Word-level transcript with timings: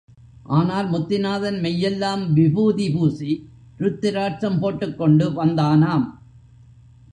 ஆனால் 0.49 0.87
முத்திநாதன் 0.89 1.59
மெய்யெல்லாம் 1.61 2.33
விபூதி 2.33 2.89
பூசி, 2.89 3.49
ருத்திராட்சம் 3.79 4.59
போட்டுக் 4.59 4.97
கொண்டு 4.97 5.45
வந்தானாம். 5.45 6.07